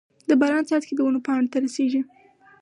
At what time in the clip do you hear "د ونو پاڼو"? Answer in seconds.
0.95-1.51